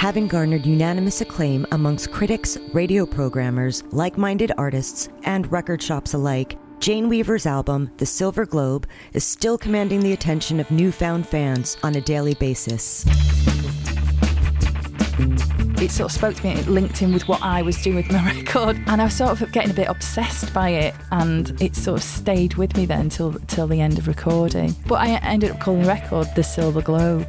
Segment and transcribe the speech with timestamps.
[0.00, 6.58] having garnered unanimous acclaim amongst critics, radio programmers, like minded artists, and record shops alike.
[6.78, 11.96] Jane Weaver's album, The Silver Globe, is still commanding the attention of newfound fans on
[11.96, 13.04] a daily basis.
[15.82, 18.10] It sort of spoke to me, it linked in with what I was doing with
[18.10, 21.76] my record, and I was sort of getting a bit obsessed by it, and it
[21.76, 24.74] sort of stayed with me then till, till the end of recording.
[24.86, 27.28] But I ended up calling the record The Silver Globe.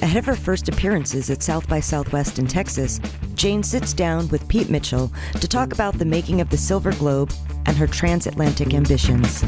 [0.00, 3.00] Ahead of her first appearances at South by Southwest in Texas,
[3.34, 7.32] Jane sits down with Pete Mitchell to talk about the making of the Silver Globe
[7.66, 9.42] and her transatlantic ambitions.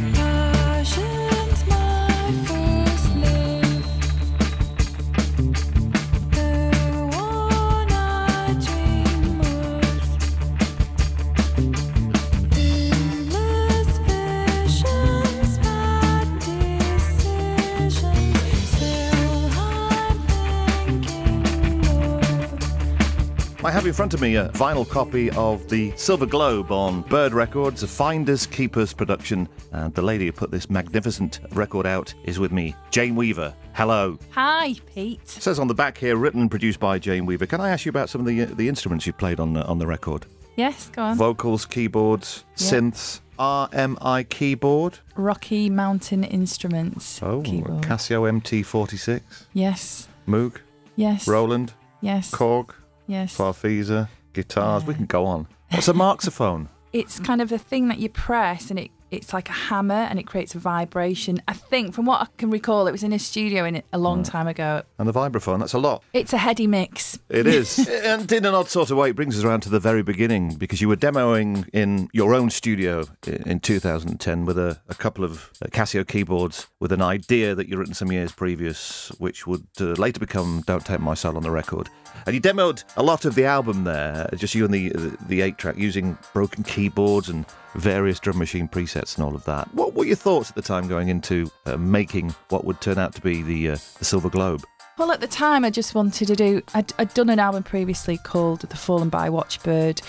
[23.81, 27.83] Have in front of me a vinyl copy of the Silver Globe on Bird Records,
[27.83, 29.49] a Finders Keepers production.
[29.73, 33.55] And the lady who put this magnificent record out is with me, Jane Weaver.
[33.73, 34.19] Hello.
[34.33, 35.21] Hi, Pete.
[35.23, 37.47] It says on the back here, written and produced by Jane Weaver.
[37.47, 39.79] Can I ask you about some of the the instruments you played on the, on
[39.79, 40.27] the record?
[40.57, 41.17] Yes, go on.
[41.17, 42.67] Vocals, keyboards, Yeah.
[42.73, 44.99] synths, RMI keyboard.
[45.17, 47.23] Rocky Mountain Instruments.
[47.23, 47.81] Oh, keyboard.
[47.83, 49.23] Casio MT46,
[49.55, 50.57] yes, Moog,
[50.97, 52.73] yes, Roland, yes, Korg,
[53.11, 53.37] yes.
[53.37, 54.85] Farfisa, guitars.
[54.85, 55.47] We can go on.
[55.71, 56.69] What's a marxophone?
[56.93, 60.19] it's kind of a thing that you press and it it's like a hammer and
[60.19, 61.43] it creates a vibration.
[61.49, 64.23] I think from what I can recall it was in a studio in a long
[64.23, 64.83] time ago.
[64.99, 65.59] And the vibraphone.
[65.59, 66.03] That's a lot.
[66.13, 67.19] It's a heady mix.
[67.29, 67.79] It is.
[68.05, 70.55] and in an odd sort of way, it brings us around to the very beginning
[70.55, 75.51] because you were demoing in your own studio in 2010 with a, a couple of
[75.63, 79.93] uh, Casio keyboards with an idea that you'd written some years previous, which would uh,
[79.93, 81.89] later become Don't Take My Soul on the Record.
[82.27, 85.17] And you demoed a lot of the album there, uh, just you and the, the,
[85.27, 89.73] the 8 track, using broken keyboards and various drum machine presets and all of that.
[89.75, 93.15] What were your thoughts at the time going into uh, making what would turn out
[93.15, 94.65] to be the, uh, the Silver Globe?
[94.99, 96.61] Well, at the time, I just wanted to do.
[96.75, 100.03] I'd, I'd done an album previously called The Fallen by Watchbird,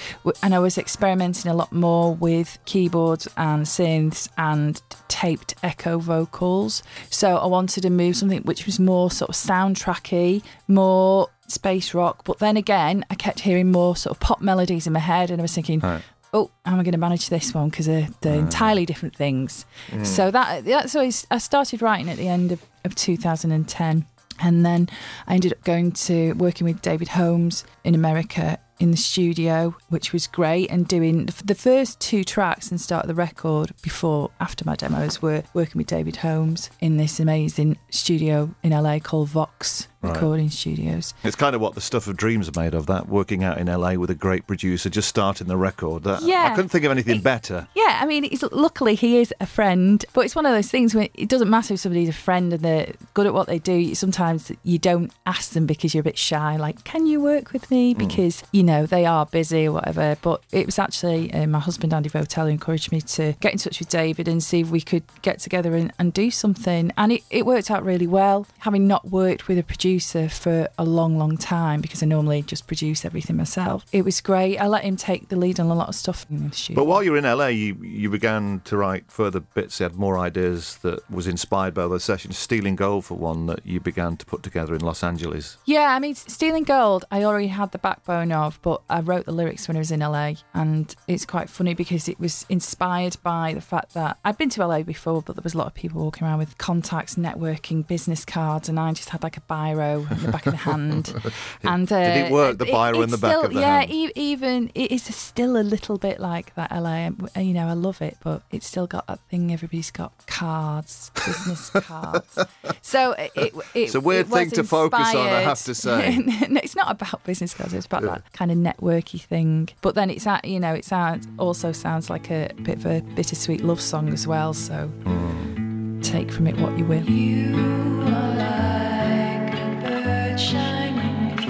[0.43, 6.83] and I was experimenting a lot more with keyboards and synths and taped echo vocals.
[7.09, 12.25] So I wanted to move something which was more sort of soundtracky, more space rock.
[12.25, 15.39] But then again, I kept hearing more sort of pop melodies in my head, and
[15.39, 16.01] I was thinking, Right.
[16.33, 17.69] Oh, how am I going to manage this one?
[17.69, 18.45] Because they're, they're mm.
[18.45, 19.65] entirely different things.
[19.89, 20.05] Mm.
[20.05, 24.05] So that that's always I started writing at the end of, of 2010,
[24.39, 24.89] and then
[25.27, 30.11] I ended up going to working with David Holmes in America in the studio, which
[30.11, 34.31] was great, and doing the the first two tracks and start of the record before
[34.39, 39.29] after my demos were working with David Holmes in this amazing studio in LA called
[39.29, 40.15] Vox Right.
[40.15, 41.13] Recording Studios.
[41.23, 42.87] It's kind of what the stuff of dreams are made of.
[42.87, 46.03] That working out in LA with a great producer, just starting the record.
[46.03, 47.67] That, I couldn't think of anything It- better.
[47.75, 50.95] Yeah, I mean, it's, luckily he is a friend, but it's one of those things
[50.95, 53.93] where it doesn't matter if somebody's a friend and they're good at what they do.
[53.93, 57.69] Sometimes you don't ask them because you're a bit shy, like, can you work with
[57.69, 57.93] me?
[57.93, 60.17] Because, you know, they are busy or whatever.
[60.23, 63.59] But it was actually uh, my husband, Andy Votel, who encouraged me to get in
[63.59, 66.91] touch with David and see if we could get together and, and do something.
[66.97, 70.83] And it, it worked out really well, having not worked with a producer for a
[70.83, 73.85] long, long time because I normally just produce everything myself.
[73.91, 74.57] It was great.
[74.57, 76.81] I let him take the lead on a lot of stuff in the studio.
[76.81, 79.79] But while you were in LA, you, you began to write further bits.
[79.79, 82.37] You had more ideas that was inspired by those sessions.
[82.37, 85.57] Stealing Gold, for one, that you began to put together in Los Angeles.
[85.65, 89.31] Yeah, I mean, Stealing Gold, I already had the backbone of, but I wrote the
[89.31, 90.33] lyrics when I was in LA.
[90.53, 94.65] And it's quite funny because it was inspired by the fact that I'd been to
[94.65, 98.25] LA before, but there was a lot of people walking around with contacts, networking, business
[98.25, 99.41] cards, and I just had like a
[99.81, 101.13] biro in the back of the hand.
[101.63, 103.91] and uh, Did it work, the biro in the back still- of the yeah, hand?
[103.91, 107.09] e- even it is still a little bit like that LA.
[107.39, 109.51] You know, I love it, but it's still got that thing.
[109.51, 112.37] Everybody's got cards, business cards.
[112.81, 115.75] So it, it, It's a weird it was thing to focus on, I have to
[115.75, 116.17] say.
[116.49, 117.73] no, it's not about business cards.
[117.73, 119.69] It's about that kind of networky thing.
[119.81, 123.01] But then it's at you know it sounds also sounds like a bit of a
[123.15, 124.53] bittersweet love song as well.
[124.53, 126.01] So Hmm.
[126.01, 127.03] take from it what you will.
[127.03, 127.55] You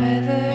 [0.02, 0.51] shining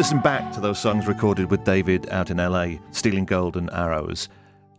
[0.00, 4.30] listen back to those songs recorded with David out in LA, Stealing Gold and Arrows,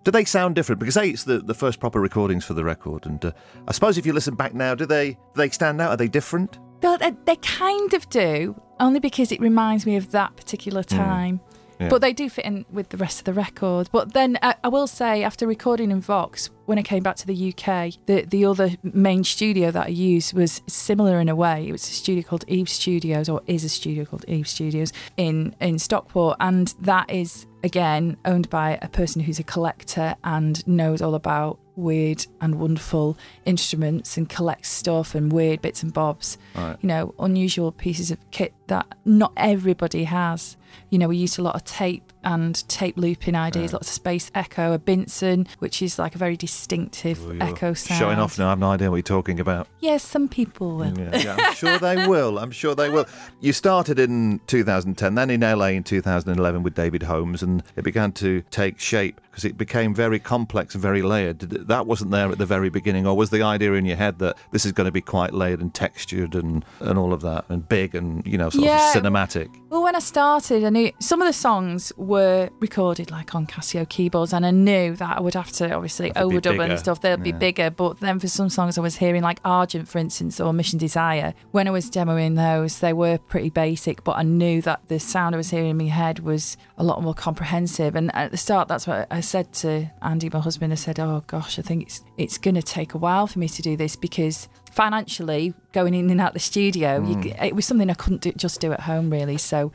[0.04, 0.80] do they sound different?
[0.80, 3.32] Because A, it's the, the first proper recordings for the record, and uh,
[3.68, 5.92] I suppose if you listen back now, do they do they stand out?
[5.92, 6.58] Are they different?
[6.82, 11.40] Well, they, they kind of do, only because it reminds me of that particular time.
[11.80, 11.90] Yeah.
[11.90, 13.90] But they do fit in with the rest of the record.
[13.92, 17.28] But then I, I will say, after recording in Vox, when I came back to
[17.28, 21.68] the UK, the, the other main studio that I used was similar in a way.
[21.68, 25.54] It was a studio called Eve Studios, or is a studio called Eve Studios in,
[25.60, 26.38] in Stockport.
[26.40, 31.60] And that is, again, owned by a person who's a collector and knows all about
[31.76, 36.38] weird and wonderful instruments and collects stuff and weird bits and bobs.
[36.56, 36.78] Right.
[36.80, 40.56] You know, unusual pieces of kit that not everybody has.
[40.90, 44.32] You know, we used a lot of tape and tape looping ideas, lots of space
[44.34, 48.00] echo, a Binson, which is like a very distinctive oh, Well, echo sound.
[48.00, 49.68] Showing off now, I have no idea what you're talking about.
[49.80, 50.98] Yes, some people will.
[50.98, 52.38] Yeah, yeah, I'm sure they will.
[52.38, 53.06] I'm sure they will.
[53.40, 58.12] You started in 2010, then in LA in 2011 with David Holmes, and it began
[58.14, 61.40] to take shape because it became very complex and very layered.
[61.40, 64.38] That wasn't there at the very beginning, or was the idea in your head that
[64.52, 67.68] this is going to be quite layered and textured and, and all of that, and
[67.68, 68.94] big and, you know, sort Yeah.
[68.94, 69.50] of cinematic?
[69.70, 73.88] Well, when I started, I knew some of the songs were recorded like on Casio
[73.88, 76.28] keyboards, and I knew that I would have to obviously Have
[76.60, 76.72] bigger.
[76.72, 77.02] and stuff.
[77.02, 77.38] They'll be Yeah.
[77.38, 80.78] bigger, but then for some songs, I was hearing like Argent, for instance, or Mission
[80.80, 81.34] Desire.
[81.52, 85.36] When I was demoing those, they were pretty basic, but I knew that the sound
[85.36, 87.96] I was hearing in my head was a lot more comprehensive.
[87.96, 90.72] And at the start, that's what I said to Andy, my husband.
[90.74, 93.48] I said, "Oh gosh, I think it's it's going to take a while for me
[93.50, 97.26] to do this because." Financially, going in and out the studio, Mm.
[97.26, 99.38] you, it was something I couldn't do, just do at home, really.
[99.38, 99.72] So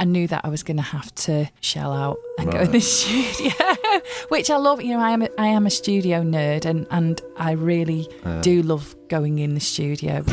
[0.00, 2.80] I knew that I was going to have to shell out and go in the
[2.98, 3.52] studio,
[4.28, 4.82] which I love.
[4.82, 8.08] You know, I am a, I am a studio nerd, and and I really
[8.42, 10.24] do love going in the studio.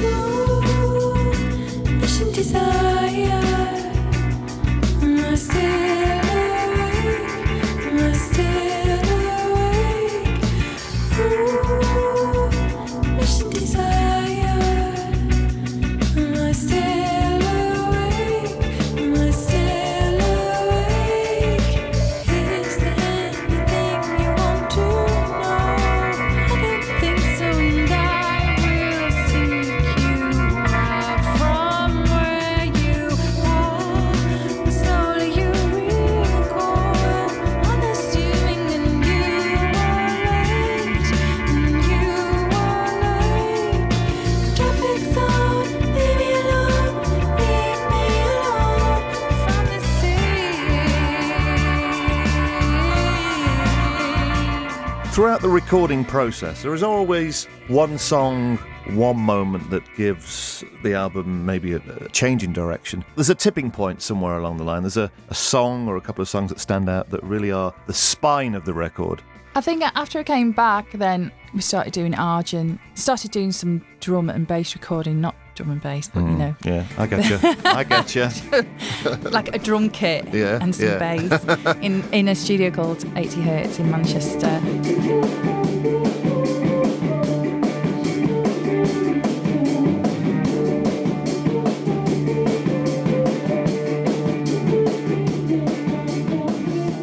[55.19, 58.56] Throughout the recording process, there is always one song,
[58.92, 63.04] one moment that gives the album maybe a, a change in direction.
[63.16, 64.81] There's a tipping point somewhere along the line.
[64.81, 67.75] There's a, a song or a couple of songs that stand out that really are
[67.86, 69.21] the spine of the record.
[69.56, 74.30] I think after I came back, then we started doing Argent, started doing some drum
[74.30, 77.38] and bass recording, not drum and bass, but you mm, know, Yeah, I get you.
[77.65, 79.29] I get you.
[79.29, 80.98] like a drum kit Yeah, and some yeah.
[80.98, 84.62] bass in, in a studio called 80 Hertz in Manchester.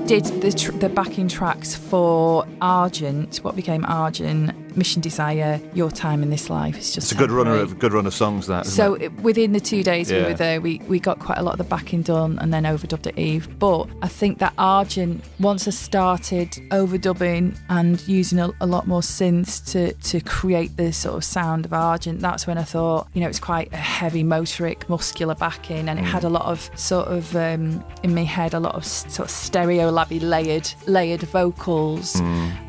[0.07, 6.23] Did the, tr- the backing tracks for Argent, what became Argent, Mission Desire, Your Time
[6.23, 6.77] in This Life.
[6.77, 8.47] It's just It's a good runner of good run of songs.
[8.47, 9.03] That So it?
[9.03, 11.59] it- within the two days we were there, we, we got quite a lot of
[11.59, 13.49] the backing done and then overdubbed at Eve.
[13.59, 19.01] But I think that Argent, once I started overdubbing and using a, a lot more
[19.01, 23.21] synths to, to create the sort of sound of Argent, that's when I thought, you
[23.21, 27.09] know, it's quite a heavy motorik, muscular backing and it had a lot of sort
[27.09, 32.21] of, um, in my head, a lot of sort of stereo labby layered, layered vocals.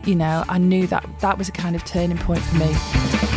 [0.07, 3.36] You know, I knew that that was a kind of turning point for me.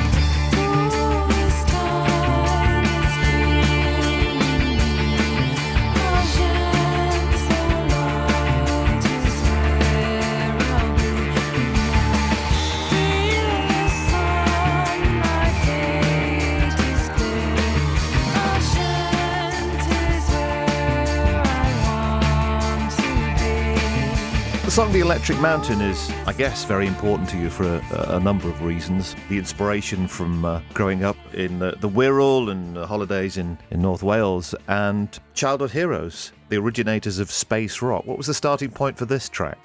[24.91, 28.49] Song The Electric Mountain is, I guess, very important to you for a, a number
[28.49, 29.15] of reasons.
[29.29, 33.83] The inspiration from uh, growing up in the, the Wirral and the holidays in, in
[33.83, 38.05] North Wales, and childhood heroes, the originators of space rock.
[38.07, 39.59] What was the starting point for this track?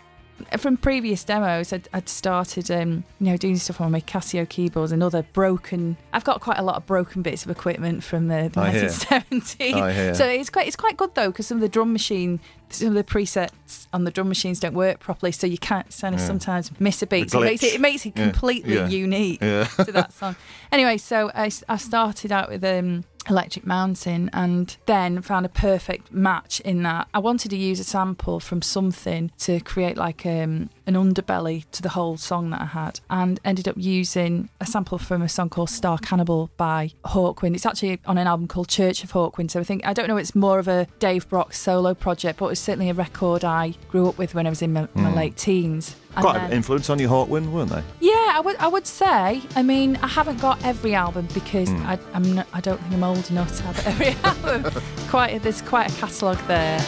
[0.58, 4.92] From previous demos, I'd, I'd started, um, you know, doing stuff on my Casio keyboards
[4.92, 5.96] and other broken.
[6.12, 10.16] I've got quite a lot of broken bits of equipment from the, the I 1970s.
[10.16, 12.40] So it's quite it's quite good though because some of the drum machine,
[12.70, 16.18] some of the presets on the drum machines don't work properly, so you can't Yeah.
[16.18, 17.32] sometimes miss a beat.
[17.32, 18.88] So it makes it, it makes it completely Yeah.
[18.88, 19.66] unique Yeah.
[19.66, 20.36] to that song.
[20.72, 26.60] Anyway, so I started out with um, Electric Mountain and then found a perfect match
[26.62, 30.94] in that I wanted to use a sample from something to create like um, an
[30.94, 35.22] underbelly to the whole song that I had and ended up using a sample from
[35.22, 37.56] a song called Star Cannibal by Hawkwind.
[37.56, 39.52] It's actually on an album called Church of Hawkwind.
[39.52, 42.46] So I think, I don't know, it's more of a Dave Brock solo project, but
[42.46, 45.14] it was certainly a record I grew up with when I was in my, my
[45.14, 45.96] late teens.
[46.16, 47.84] And Quite then- an influence on your Hawkwind, weren't they?
[48.00, 48.56] yeah, I would.
[48.58, 49.42] I would say.
[49.56, 51.86] I mean, I haven't got every album because hmm.
[51.86, 52.36] I, I'm.
[52.36, 54.82] Not, I don't think I'm old enough to have every album.
[55.10, 55.42] quite.
[55.44, 56.80] There's quite a catalogue there.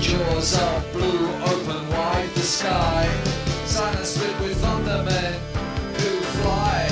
[0.00, 3.06] Jaws are blue, open wide the sky.
[3.64, 5.34] Silence split with thundermen
[6.00, 6.86] who fly.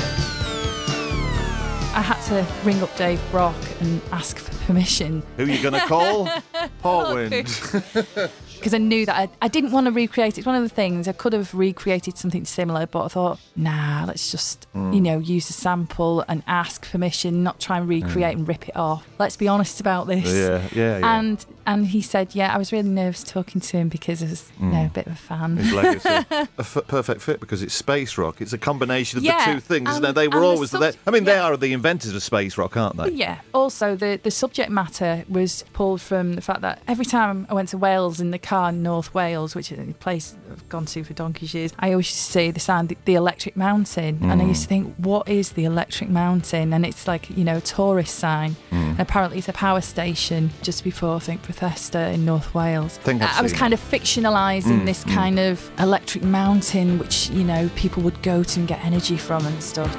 [1.94, 5.74] I had to ring up Dave Brock and ask for permission Who are you going
[5.74, 6.26] to call?
[6.84, 8.30] Hawkwind.
[8.58, 10.34] Because I knew that I, I didn't want to recreate.
[10.34, 10.38] It.
[10.38, 14.04] It's one of the things I could have recreated something similar, but I thought, nah,
[14.06, 14.94] let's just mm.
[14.94, 18.40] you know use a sample and ask permission, not try and recreate mm.
[18.40, 19.06] and rip it off.
[19.18, 20.26] Let's be honest about this.
[20.26, 21.18] yeah, yeah, yeah.
[21.18, 24.50] And and he said, yeah, I was really nervous talking to him because I was
[24.58, 24.86] you know, mm.
[24.86, 25.58] a bit of a fan.
[25.58, 26.08] His legacy.
[26.08, 28.40] a f- perfect fit because it's space rock.
[28.40, 30.18] It's a combination of Yeah, the two things, isn't and- it?
[30.18, 30.94] They were and the always there.
[31.06, 33.10] I mean, they are the inventors of space rock, aren't they?
[33.10, 33.40] Yeah.
[33.52, 37.68] Also, the, the subject matter was pulled from the fact that every time I went
[37.68, 41.04] to Wales in the car in North Wales, which is a place I've gone to
[41.04, 44.20] for donkey's years, I always used to see the sound, the, the Electric Mountain.
[44.22, 44.68] And I used to mm.
[44.68, 46.72] think, what is the Electric Mountain?
[46.72, 48.56] And it's like, you know, a tourist sign.
[48.70, 48.92] Mm.
[48.92, 52.96] And apparently it's a power station just before, I think, Bethesda in North Wales.
[52.98, 57.44] Think I've I was kind of fictionalising mm, this kind of electric mountain, which, you
[57.44, 59.94] know, people would go to and get energy from and stuff.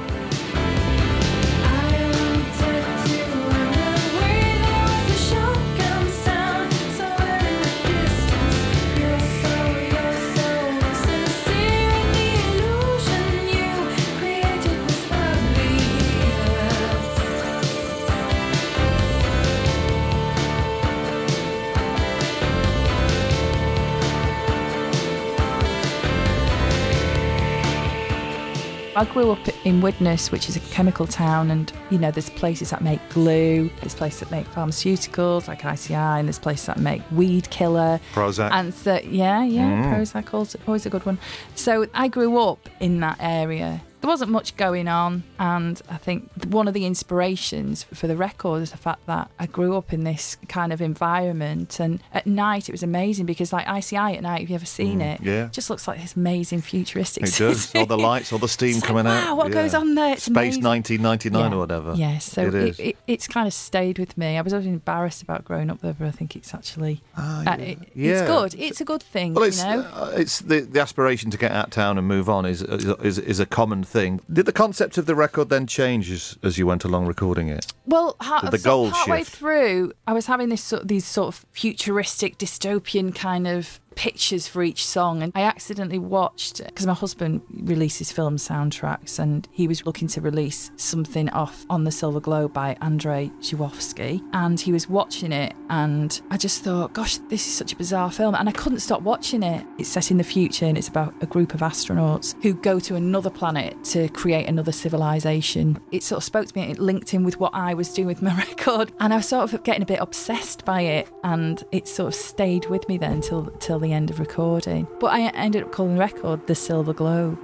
[28.95, 32.71] I grew up in Widnes, which is a chemical town, and you know, there's places
[32.71, 37.01] that make glue, there's places that make pharmaceuticals like ICI, and there's places that make
[37.11, 37.99] weed killer.
[38.13, 38.49] Prozac.
[38.51, 39.93] And so, yeah, yeah, mm.
[39.93, 41.17] Prozac also always a good one.
[41.55, 43.81] So I grew up in that area.
[44.01, 48.61] There wasn't much going on, and I think one of the inspirations for the record
[48.61, 51.79] is the fact that I grew up in this kind of environment.
[51.81, 55.01] And at night, it was amazing because, like ICI at night, have you ever seen
[55.01, 55.19] it?
[55.21, 55.45] yeah.
[55.47, 57.23] It just looks like this amazing futuristic.
[57.23, 57.75] It does.
[57.75, 59.25] All the lights, all the steam It's like, coming out.
[59.27, 59.53] wow, what Yeah.
[59.53, 60.13] goes on there?
[60.13, 60.63] It's Space amazing.
[60.63, 61.55] 1999 Yeah.
[61.57, 61.93] or whatever.
[61.95, 62.79] Yeah, so It it is.
[62.79, 64.37] It, it's kind of stayed with me.
[64.37, 67.43] I was always embarrassed about growing up there, but I think it's actually Ah, uh,
[67.43, 67.55] yeah.
[67.55, 68.11] it, Yeah.
[68.11, 68.55] it's good.
[68.61, 69.81] It's a good thing, Well, it's you know.
[69.93, 72.85] uh, it's the the aspiration to get out of town and move on is is,
[73.03, 74.21] is is a common thing.
[74.31, 77.65] Did the concept of the record then change as, as you went along recording it?
[77.85, 79.31] Well, ha- The- goal shift.
[79.31, 84.63] through, I was having this sort, these sort of futuristic, dystopian kind of pictures for
[84.63, 89.85] each song, and I accidentally watched because my husband releases film soundtracks, and he was
[89.85, 94.89] looking to release something off on the Silver Globe by Andrei Żuławski, and he was
[94.89, 98.51] watching it, and I just thought, gosh, this is such a bizarre film, and I
[98.51, 99.65] couldn't stop watching it.
[99.77, 102.95] It's set in the future, and it's about a group of astronauts who go to
[102.95, 105.79] another planet to create another civilization.
[105.91, 108.21] It sort of spoke to me, it linked in with what I was doing with
[108.21, 111.87] my record, and I was sort of getting a bit obsessed by it, and it
[111.87, 114.87] sort of stayed with me then till till the end of recording.
[114.99, 117.39] But I ended up calling the record the Silver Globe.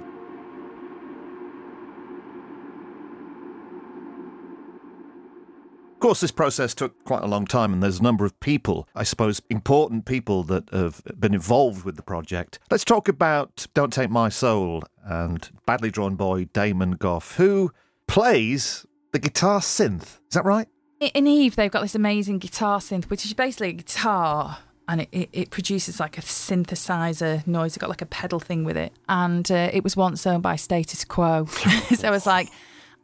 [5.92, 8.86] Of course, this process took quite a long time, and there's a number of people,
[8.94, 12.58] I suppose, important people that have been involved with the project.
[12.70, 17.72] Let's talk about Don't Take My Soul and badly drawn boy Damon Gough, who
[18.06, 20.20] plays the guitar synth.
[20.28, 20.68] Is that right?
[21.00, 24.58] In Eve, they've got this amazing guitar synth, which is basically a guitar.
[24.88, 27.72] And it, it, it produces like a synthesizer noise.
[27.72, 28.92] It's got like a pedal thing with it.
[29.08, 31.46] And uh, it was once owned by Status Quo.
[31.94, 32.48] so I was like,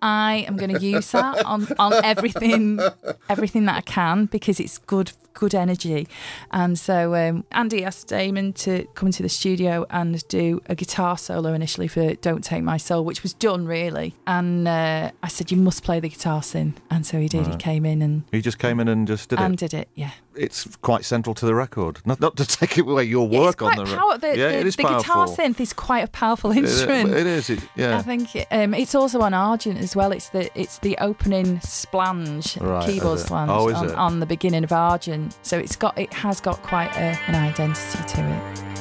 [0.03, 2.81] I am going to use that on, on everything
[3.29, 6.09] everything that I can because it's good good energy.
[6.51, 11.17] And so um, Andy asked Damon to come into the studio and do a guitar
[11.17, 14.15] solo initially for "Don't Take My Soul," which was done really.
[14.27, 17.47] And uh, I said, "You must play the guitar synth," and so he did.
[17.47, 19.63] He came in and He just came in and just did and it.
[19.63, 19.89] And did it.
[19.95, 22.01] Yeah, it's quite central to the record.
[22.05, 24.23] Not, not to take away your Yeah, work quite on the record.
[24.23, 25.03] yeah, the, it is the powerful.
[25.03, 27.11] guitar synth is quite a powerful instrument.
[27.11, 27.51] It is.
[27.51, 27.99] It, yeah.
[27.99, 30.13] I think um, it's also on Argent as well.
[30.13, 34.73] It's the it's the opening splange, Right, keyboard splange Oh, on, on the beginning of
[34.73, 35.37] Argent.
[35.43, 38.21] So it's got it has got quite a, an identity to
[38.67, 38.72] it.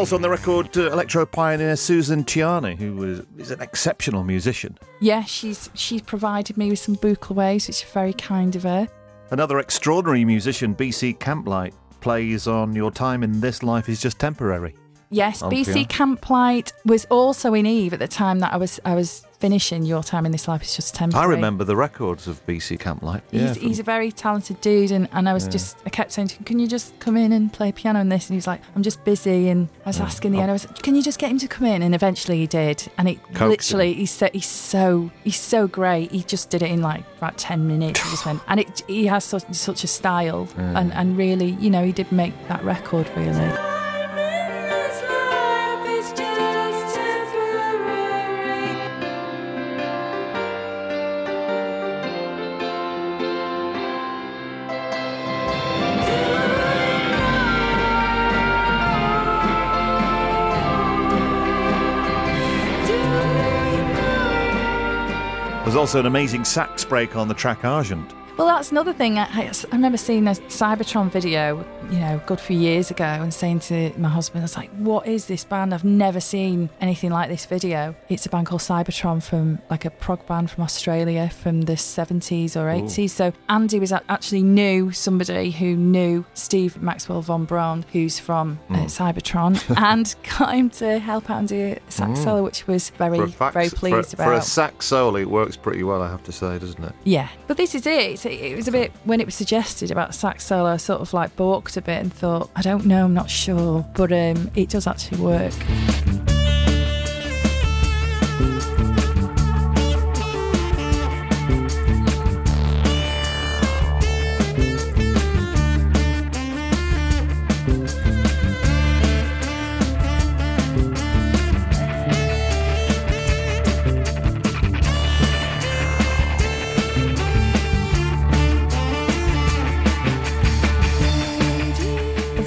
[0.00, 4.78] Also on the record, uh, electro pioneer Suzanne Ciani, who was is an exceptional musician.
[4.98, 8.88] Yeah, she's she's provided me with some Buchla waves, which is very kind of her.
[9.30, 14.74] Another extraordinary musician, BC Camplight, plays on Your Time in This Life is Just Temporary.
[15.10, 15.82] Yes, Oh, BC yeah.
[15.84, 20.02] Camplight was also in Eve at the time that I was I was finishing Your
[20.02, 21.26] Time in This Life is Just Temporary.
[21.26, 23.22] I remember the records of BC Camplight.
[23.30, 26.12] Yeah, He's, from- he's a very talented dude, and, and I was just, I kept
[26.12, 28.26] saying to him, Can you just come in and play piano in this?
[28.28, 29.48] And he was like, I'm just busy.
[29.48, 30.42] And I was asking the Oh.
[30.42, 31.80] end, I was Can you just get him to come in?
[31.82, 32.86] And eventually he did.
[32.98, 33.48] And it Coaxed him.
[33.48, 36.12] literally, he's so, he's so, he's so great.
[36.12, 37.98] He just did it in like about 10 minutes.
[38.02, 40.48] He just went, and it, he has such, such a style.
[40.58, 43.50] And, and really, you know, he did make that record really.
[65.80, 68.19] Also an amazing sax break on the track Argent.
[68.36, 69.18] Well, that's another thing.
[69.18, 73.32] I, I I remember seeing a Cybotron video, you know, good few years ago, and
[73.34, 75.74] saying to my husband, I was like, "What is this band?
[75.74, 79.90] I've never seen anything like this video." It's a band called Cybotron from like a
[79.90, 83.10] prog band from Australia from the 70s or 80s.
[83.10, 88.84] So Andy was actually knew somebody who knew Steve Maxwell von Braund, who's from uh,
[88.86, 93.30] Cybotron, and got him to help out and do a sax solo, which was very,
[93.32, 94.44] fax- very for- pleased for, a about.
[94.44, 96.92] sax solo, it works pretty well, I have to say, doesn't it?
[97.04, 97.90] Yeah, but this is it.
[98.12, 100.70] It's, it was a bit when it was suggested about sax solo.
[100.70, 103.86] I sort of like balked a bit and thought, I don't know, I'm not sure,
[103.94, 105.54] but um, it does actually work.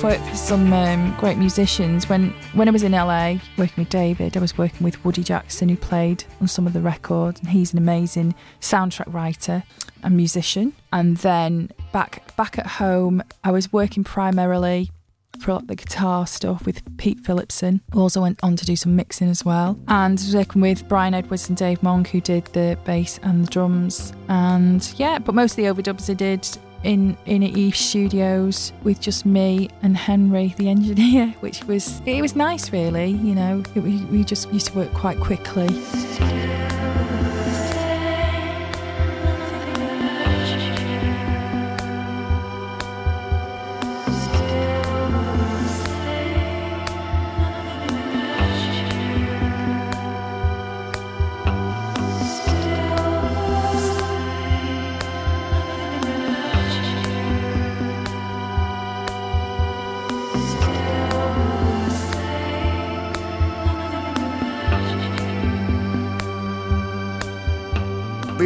[0.04, 2.10] Worked for some um, great musicians.
[2.10, 5.70] When when I was in LA working with David, I was working with Woody Jackson,
[5.70, 9.64] who played on some of the records, and he's an amazing soundtrack writer
[10.04, 10.74] and musician.
[10.92, 14.92] And then back back at home, I was working primarily
[15.40, 19.30] for of the guitar stuff with Pete Phillipson, also went on to do some mixing
[19.30, 19.80] as well.
[19.88, 24.14] And working with Brian Edwards and Dave Monk, who did the bass and the drums.
[24.28, 26.48] And yeah, but most of the overdubs I did
[26.84, 32.36] in in Eve Studios with just me and Henry, the engineer, which was it was
[32.36, 33.12] nice, really.
[33.12, 35.68] You know, it, we we just used to work quite quickly.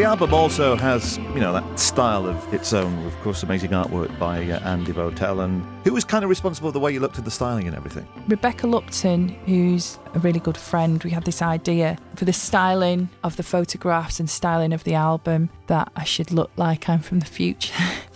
[0.07, 3.05] Album also has, you know, that style of its own.
[3.05, 6.73] Of course, amazing artwork by uh, Andy Votel, and who was kind of responsible for
[6.73, 8.07] the way you looked at the styling and everything.
[8.27, 13.35] Rebecca Lupton, who's a really good friend, we had this idea for the styling of
[13.35, 17.25] the photographs and styling of the album that I should look like I'm from the
[17.25, 17.75] future.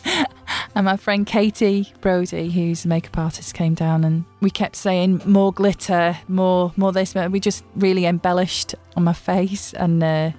[0.75, 5.21] and my friend Katie Brody, who's a makeup artist, came down and we kept saying
[5.25, 7.13] more glitter, more, more this.
[7.13, 10.31] We just really embellished on my face, and uh,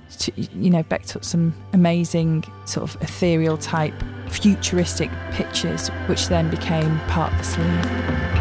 [0.54, 3.94] you know, Beck took some amazing sort of ethereal type,
[4.28, 8.32] futuristic pictures, which then became part of the sleeve.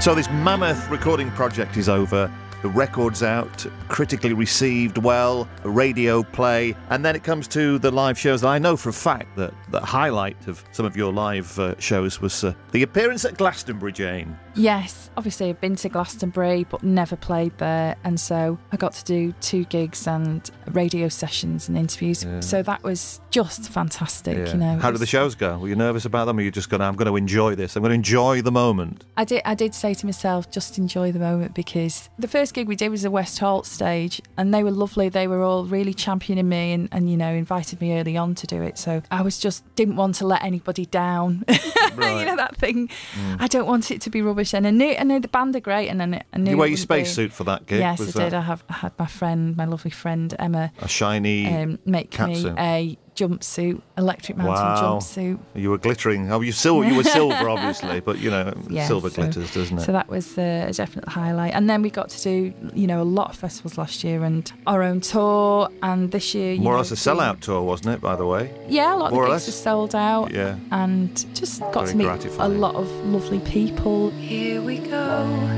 [0.00, 2.30] So this mammoth recording project is over.
[2.64, 7.90] The record's out, critically received well, a radio play, and then it comes to the
[7.90, 8.42] live shows.
[8.42, 11.78] And I know for a fact that the highlight of some of your live uh,
[11.78, 14.38] shows was uh, the appearance at Glastonbury, Jane.
[14.54, 19.04] Yes, obviously I've been to Glastonbury but never played there, and so I got to
[19.04, 22.24] do two gigs and radio sessions and interviews.
[22.40, 24.38] So that was just fantastic.
[24.38, 25.58] You know, How did the shows go?
[25.58, 27.76] Were you nervous about them, or you just going, "I'm going to enjoy this.
[27.76, 29.42] I'm going to enjoy the moment." I did.
[29.44, 32.88] I did say to myself, just enjoy the moment because the first gig we did
[32.88, 35.08] was the West Holt stage, and they were lovely.
[35.08, 38.46] They were all really championing me, and, and you know invited me early on to
[38.46, 38.78] do it.
[38.78, 41.44] So I was just didn't want to let anybody down.
[41.94, 42.18] Right.
[42.18, 42.90] you know that thing.
[43.38, 44.52] I don't want it to be rubbish.
[44.52, 46.20] And I knew, I knew the band are great, and I knew.
[46.32, 47.78] I knew you wear your spacesuit for that gig?
[47.78, 48.34] Yes, I did.
[48.34, 51.46] I have I had my friend, my lovely friend Emma, a shiny?
[51.46, 52.58] um, make me catsuit.
[52.58, 54.98] a jumpsuit, electric mountain Wow.
[54.98, 55.38] jumpsuit.
[55.54, 56.30] you were glittering.
[56.32, 56.86] Oh, you silver.
[56.88, 59.82] You were silver, obviously, but you know, Yeah, silver so- glitters, doesn't it?
[59.82, 61.54] So that was uh, a definite highlight.
[61.54, 64.52] And then we got to do, you know, a lot of festivals last year and
[64.66, 65.68] our own tour.
[65.82, 68.00] And this year, you More or less a doing- sellout tour, wasn't it?
[68.00, 68.52] By the way.
[68.68, 69.56] Yeah, a lot More of the gigs less.
[69.56, 70.32] are sold out.
[70.32, 70.56] Yeah.
[70.72, 72.52] And just got Very to meet gratifying.
[72.52, 74.10] a lot of lovely people.
[74.10, 75.53] Here we go.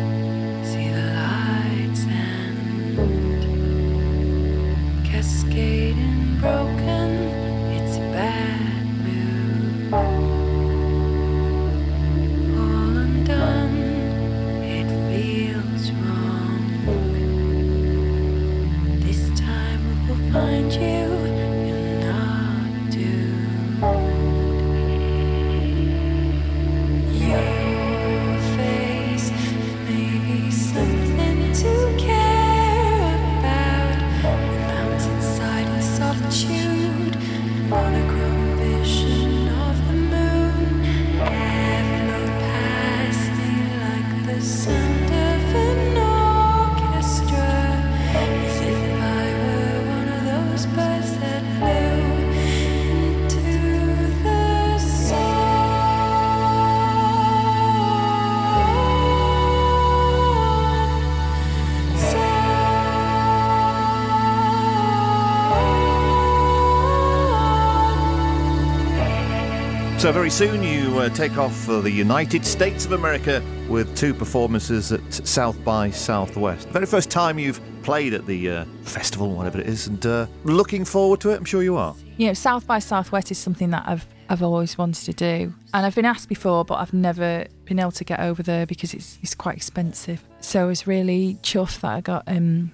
[70.07, 74.14] So very soon you uh, take off for the United States of America with two
[74.14, 76.69] performances at South by Southwest.
[76.69, 80.85] Very first time you've played at the uh, festival, whatever it is, and uh, looking
[80.85, 81.38] forward to it.
[81.38, 81.97] I'm sure you are.
[82.19, 85.85] You know, South by Southwest is something that I've I've always wanted to do, and
[85.85, 89.19] I've been asked before, but I've never been able to get over there because it's
[89.23, 90.23] it's quite expensive.
[90.40, 92.71] So I was really chuffed that I got um,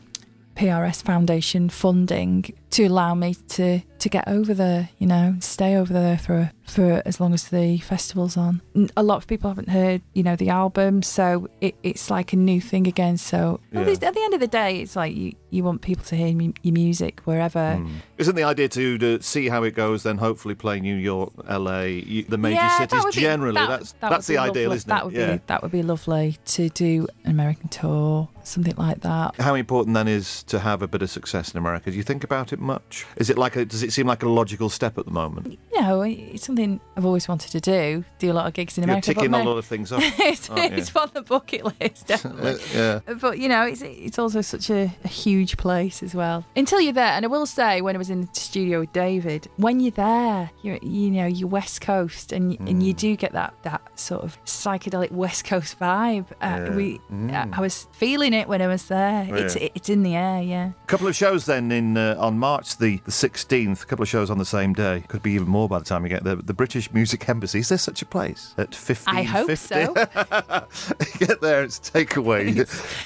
[0.55, 4.91] PRS Foundation funding to allow me to to get over there.
[4.99, 8.61] You know, stay over there for for as long as the festival's on.
[8.97, 12.37] A lot of people haven't heard, you know, the album, so it, it's like a
[12.37, 13.17] new thing again.
[13.17, 13.81] So Yeah.
[13.81, 16.17] at, least at the end of the day, it's like you you want people to
[16.17, 17.77] hear mu- your music wherever.
[17.77, 17.89] Hmm.
[18.19, 21.81] Isn't the idea to, to see how it goes, then hopefully play New York, LA,
[21.83, 23.55] y- the major Yeah, cities that would be- generally?
[23.55, 24.77] that- that's that that's would the be ideal, lovely.
[24.77, 25.05] isn't that it?
[25.05, 25.33] Would yeah.
[25.37, 29.37] be, that would be lovely to do an American tour, something like that.
[29.41, 31.91] How important then is to have a bit of success in America?
[31.91, 33.05] Do you think about it much?
[33.17, 35.59] Is it like a, does it seem like a logical step at the moment?
[35.75, 38.05] You know, it's something I've always wanted to do.
[38.19, 39.15] Do a lot of gigs in You're America.
[39.15, 40.03] but ticking a lot of things off.
[40.21, 42.59] it's, aren't it's on the bucket list, definitely.
[42.75, 43.01] Yeah.
[43.21, 46.45] But you know, it's it's also such a, a huge place as well.
[46.57, 49.49] Until you're there, and I will say, when I was in the studio with David,
[49.57, 52.85] when you're there, you're you know you're West Coast, and and Mm.
[52.85, 56.27] you do get that that sort of psychedelic West Coast vibe.
[56.41, 56.69] Uh, Yeah.
[56.69, 56.77] Mm.
[56.77, 57.01] We,
[57.33, 59.27] I, I was feeling it when I was there.
[59.35, 59.69] It's Yeah.
[59.75, 60.71] it's in the air, yeah.
[60.83, 64.31] A couple of shows then in uh, on March the, 16th, a couple of shows
[64.31, 65.05] on the same day.
[65.09, 66.37] Could be even more by the time you get there.
[66.37, 67.59] The British Music Embassy.
[67.61, 68.55] Is there such a place?
[68.59, 69.95] At 15 I hope so.
[71.19, 72.57] get there, it's takeaway.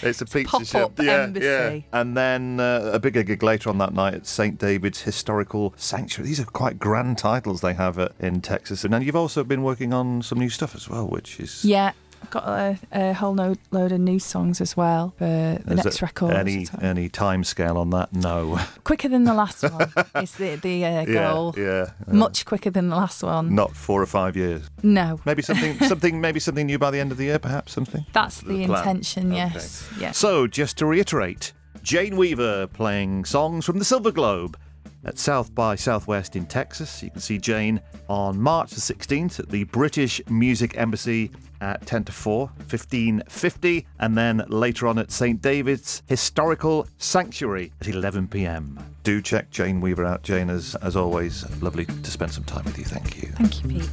[0.03, 0.97] It's, a pizza shop.
[0.97, 1.87] pop-up embassy.
[1.93, 2.26] And then
[2.61, 4.59] uh, a bigger gig later on that night at St.
[4.59, 6.29] David's Historical Sanctuary.
[6.29, 8.85] These are quite grand titles they have uh, in Texas.
[8.85, 11.65] And then you've also been working on some new stuff as well, which is.
[11.65, 15.75] Yeah, I've got a, a whole no, load of new songs as well for the
[15.75, 16.33] Is next record.
[16.33, 18.13] Any any time scale on that?
[18.13, 18.59] No.
[18.85, 21.55] quicker than the last one is the the uh, goal.
[21.57, 21.91] yeah.
[22.07, 22.13] yeah.
[22.13, 23.55] Much quicker than the last one.
[23.55, 24.69] Not four or five years.
[24.83, 28.05] No, Maybe something, something, maybe something new by the end of the year, perhaps something.
[28.13, 28.79] that's the, plan.
[28.79, 29.33] intention.
[29.33, 29.37] Okay.
[29.37, 30.19] Yes, yes.
[30.19, 34.59] So, just to reiterate, Jane Weaver playing songs from the Silver Globe
[35.05, 37.03] at South by Southwest in Texas.
[37.03, 42.05] You can see Jane on March the 16th at the British Music Embassy at 10
[42.05, 45.41] to 4, 1550, and then later on at St.
[45.41, 48.79] David's Historical Sanctuary at 11 pm.
[49.05, 50.23] Do check Jane Weaver out.
[50.23, 52.85] Jane, as, as always, lovely to spend some time with you.
[52.85, 53.29] Thank you.
[53.31, 53.91] Thank you, Pete.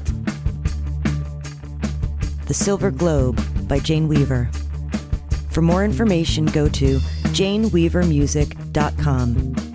[2.47, 4.49] The Silver Globe by Jane Weaver.
[5.51, 6.99] For more information, go to
[7.33, 9.72] janeweavermusic.com.